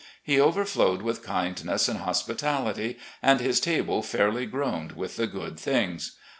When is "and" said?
1.87-1.99, 3.21-3.39